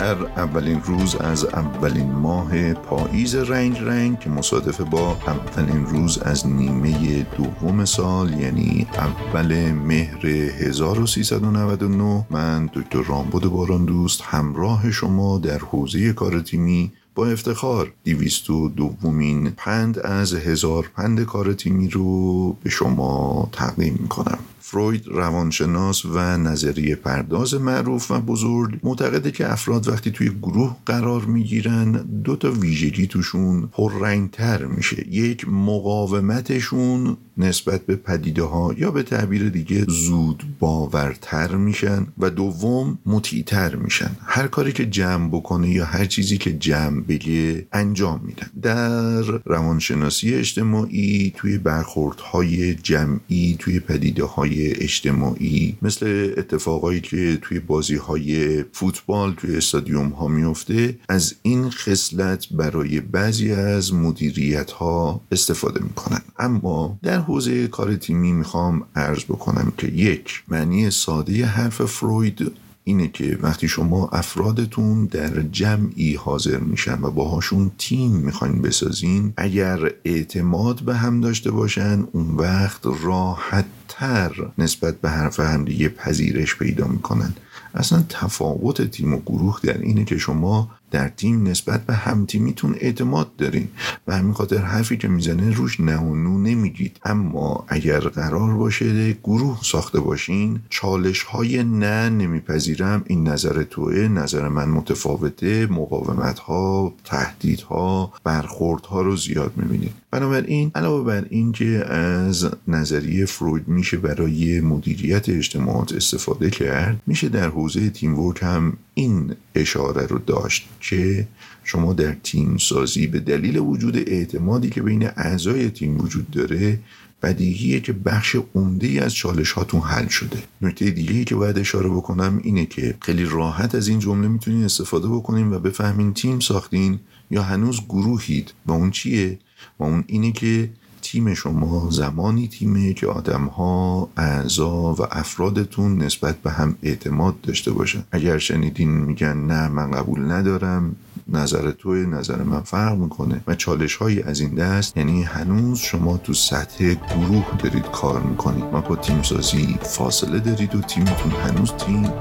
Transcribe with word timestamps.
در 0.00 0.22
اولین 0.22 0.82
روز 0.82 1.16
از 1.16 1.44
اولین 1.44 2.12
ماه 2.12 2.74
پاییز 2.74 3.34
رنگ 3.34 3.78
رنگ 3.78 4.18
که 4.18 4.30
مصادف 4.30 4.80
با 4.80 5.16
اولین 5.26 5.86
روز 5.86 6.18
از 6.18 6.46
نیمه 6.46 7.22
دوم 7.22 7.84
سال 7.84 8.40
یعنی 8.40 8.86
اول 8.94 9.72
مهر 9.72 10.26
1399 10.26 12.26
من 12.30 12.66
دکتر 12.66 13.02
رامبد 13.02 13.46
باران 13.46 13.84
دوست 13.84 14.22
همراه 14.22 14.90
شما 14.90 15.38
در 15.38 15.58
حوزه 15.58 16.12
کار 16.12 16.40
تیمی 16.40 16.92
با 17.14 17.26
افتخار 17.26 17.92
دیویست 18.04 18.50
و 18.50 18.68
دومین 18.68 19.50
پند 19.50 19.98
از 19.98 20.34
هزار 20.34 20.90
پند 20.96 21.24
کار 21.24 21.52
تیمی 21.52 21.88
رو 21.88 22.52
به 22.62 22.70
شما 22.70 23.48
تقدیم 23.52 23.98
می‌کنم. 24.00 24.38
فروید 24.60 25.08
روانشناس 25.08 26.04
و 26.04 26.18
نظریه 26.38 26.94
پرداز 26.94 27.54
معروف 27.54 28.10
و 28.10 28.20
بزرگ 28.20 28.78
معتقده 28.82 29.30
که 29.30 29.52
افراد 29.52 29.88
وقتی 29.88 30.10
توی 30.10 30.30
گروه 30.42 30.76
قرار 30.86 31.24
می‌گیرن 31.24 31.92
دو 32.24 32.36
تا 32.36 32.50
ویژگی 32.50 33.06
توشون 33.06 33.68
پررنگتر 33.72 34.64
میشه. 34.64 35.06
یک 35.10 35.48
مقاومتشون 35.48 37.16
نسبت 37.38 37.86
به 37.86 37.96
پدیده 37.96 38.42
ها 38.42 38.74
یا 38.78 38.90
به 38.90 39.02
تعبیر 39.02 39.48
دیگه 39.48 39.84
زود 39.88 40.42
باورتر 40.58 41.56
میشن. 41.56 42.06
و 42.18 42.30
دوم 42.30 42.98
مطیعتر 43.06 43.76
میشن. 43.76 44.10
هر 44.24 44.46
کاری 44.46 44.72
که 44.72 44.86
جمع 44.86 45.28
بکنه 45.28 45.70
یا 45.70 45.84
هر 45.84 46.04
چیزی 46.04 46.38
که 46.38 46.52
جمع 46.52 46.99
بگه 47.02 47.66
انجام 47.72 48.20
میدن. 48.24 48.50
در 48.62 49.22
روانشناسی 49.44 50.34
اجتماعی 50.34 51.32
توی 51.36 51.58
برخوردهای 51.58 52.74
جمعی 52.74 53.56
توی 53.58 53.80
پدیده 53.80 54.24
های 54.24 54.74
اجتماعی 54.74 55.76
مثل 55.82 56.34
اتفاقایی 56.36 57.00
که 57.00 57.38
توی 57.42 57.60
بازی 57.60 57.96
های 57.96 58.62
فوتبال 58.72 59.34
توی 59.34 59.56
استادیوم 59.56 60.08
ها 60.08 60.28
میفته 60.28 60.98
از 61.08 61.34
این 61.42 61.70
خصلت 61.70 62.46
برای 62.50 63.00
بعضی 63.00 63.52
از 63.52 63.94
مدیریت 63.94 64.70
ها 64.70 65.20
استفاده 65.32 65.82
می‌کنن. 65.82 66.20
اما 66.38 66.98
در 67.02 67.18
حوزه 67.18 67.68
کار 67.68 67.96
تیمی 67.96 68.32
می‌خوام 68.32 68.82
عرض 68.96 69.24
بکنم 69.24 69.72
که 69.78 69.86
یک 69.86 70.42
معنی 70.48 70.90
ساده 70.90 71.46
حرف 71.46 71.82
فروید 71.84 72.52
اینه 72.84 73.08
که 73.08 73.38
وقتی 73.42 73.68
شما 73.68 74.08
افرادتون 74.08 75.04
در 75.04 75.42
جمعی 75.42 76.14
حاضر 76.14 76.58
میشن 76.58 76.98
و 77.02 77.10
باهاشون 77.10 77.70
تیم 77.78 78.10
می‌خواین 78.10 78.62
بسازین 78.62 79.32
اگر 79.36 79.92
اعتماد 80.04 80.82
به 80.82 80.96
هم 80.96 81.20
داشته 81.20 81.50
باشن 81.50 82.08
اون 82.12 82.36
وقت 82.36 82.80
راحت 83.02 83.64
تر 83.90 84.32
نسبت 84.58 85.00
به 85.00 85.10
حرف 85.10 85.40
همدیگه 85.40 85.88
پذیرش 85.88 86.56
پیدا 86.56 86.86
می‌کنن. 86.86 87.34
اصلا 87.74 88.04
تفاوت 88.08 88.82
تیم 88.82 89.14
و 89.14 89.20
گروه 89.26 89.60
در 89.62 89.78
اینه 89.78 90.04
که 90.04 90.18
شما 90.18 90.70
در 90.90 91.08
تیم 91.08 91.46
نسبت 91.46 91.86
به 91.86 91.94
همتیمیتون 91.94 92.74
اعتماد 92.80 93.36
دارین 93.36 93.68
و 94.06 94.16
همین 94.16 94.32
خاطر 94.32 94.58
حرفی 94.58 94.96
که 94.96 95.08
می‌زنه 95.08 95.54
روش 95.54 95.80
نه 95.80 95.96
و 95.96 96.14
نو 96.14 96.38
نمیگید. 96.38 96.96
اما 97.04 97.64
اگر 97.68 98.00
قرار 98.00 98.54
باشه 98.54 99.12
گروه 99.12 99.58
ساخته 99.62 100.00
باشین 100.00 100.60
چالش 100.70 101.22
های 101.22 101.62
نه 101.64 102.08
نمیپذیرم. 102.08 103.02
این 103.06 103.28
نظر 103.28 103.62
توه 103.62 103.94
نظر 103.94 104.48
من 104.48 104.68
متفاوته. 104.68 105.66
مقاومت 105.66 106.38
ها 106.38 106.92
تهدید 107.04 107.60
ها 107.60 108.12
برخورد 108.24 108.86
ها 108.86 109.02
رو 109.02 109.16
زیاد 109.16 109.52
می‌بینید. 109.56 109.92
بنابراین 110.10 110.70
علاوه 110.74 111.04
بر 111.04 111.26
این 111.30 111.52
که 111.52 111.84
از 111.92 112.48
نظریه 112.68 113.26
فروید 113.26 113.68
میشه 113.68 113.96
برای 113.96 114.60
مدیریت 114.60 115.28
اجتماعات 115.28 115.92
استفاده 115.92 116.50
کرد 116.50 117.02
میشه 117.06 117.28
در 117.28 117.48
حوزه 117.48 117.90
تیم 117.90 118.18
ورک 118.18 118.42
هم 118.42 118.76
این 118.94 119.34
اشاره 119.54 120.06
رو 120.06 120.18
داشت 120.18 120.68
که 120.80 121.28
شما 121.64 121.92
در 121.92 122.16
تیم 122.22 122.56
سازی 122.56 123.06
به 123.06 123.20
دلیل 123.20 123.58
وجود 123.58 123.96
اعتمادی 123.96 124.70
که 124.70 124.82
بین 124.82 125.08
اعضای 125.16 125.70
تیم 125.70 126.00
وجود 126.00 126.30
داره 126.30 126.78
بدیهیه 127.22 127.80
که 127.80 127.92
بخش 127.92 128.36
عمده 128.54 128.86
ای 128.86 128.98
از 128.98 129.14
چالش 129.14 129.52
هاتون 129.52 129.80
حل 129.80 130.08
شده. 130.08 130.38
نکته 130.62 130.90
دیگه 130.90 131.14
ای 131.14 131.24
که 131.24 131.34
باید 131.34 131.58
اشاره 131.58 131.88
بکنم 131.88 132.40
اینه 132.44 132.66
که 132.66 132.94
خیلی 133.00 133.24
راحت 133.24 133.74
از 133.74 133.88
این 133.88 133.98
جمله 133.98 134.28
می‌تونین 134.28 134.64
استفاده 134.64 135.08
بکنین 135.08 135.52
و 135.52 135.58
بفهمین 135.58 136.14
تیم 136.14 136.40
ساختین 136.40 136.98
یا 137.30 137.42
هنوز 137.42 137.80
گروهید. 137.88 138.52
و 138.66 138.72
اون 138.72 138.90
چیه؟ 138.90 139.38
و 139.78 139.84
اون 139.84 140.04
اینه 140.06 140.32
که 140.32 140.70
تیم 141.02 141.34
شما 141.34 141.90
زمانی 141.90 142.48
تیمه 142.48 142.92
که 142.94 143.06
آدم 143.06 143.44
ها 143.44 144.08
اعضا 144.16 144.94
و 144.94 145.02
افرادتون 145.10 145.98
نسبت 146.02 146.36
به 146.36 146.50
هم 146.50 146.76
اعتماد 146.82 147.40
داشته 147.40 147.70
باشن. 147.72 148.04
اگر 148.12 148.38
شنیدین 148.38 148.90
میگن 148.90 149.36
نه 149.36 149.68
من 149.68 149.90
قبول 149.90 150.32
ندارم 150.32 150.96
نظر 151.28 151.70
توی 151.70 152.06
نظر 152.06 152.42
من 152.42 152.60
فرق 152.60 152.98
می‌کنه 152.98 153.40
و 153.46 153.54
چالش 153.54 153.96
هایی 153.96 154.22
از 154.22 154.40
این 154.40 154.54
دست 154.54 154.96
یعنی 154.96 155.22
هنوز 155.22 155.78
شما 155.78 156.16
تو 156.16 156.34
سطح 156.34 156.94
گروه 156.94 157.46
دارید 157.58 157.84
کار 157.90 158.20
می‌کنید. 158.20 158.64
و 158.72 158.80
با 158.80 158.96
تیم 158.96 159.22
سازی 159.22 159.78
فاصله 159.82 160.38
دارید 160.38 160.74
و 160.74 160.80
تیمتون 160.80 161.32
هنوز 161.32 161.72
تیم 161.72 162.12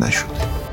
نشده. 0.00 0.67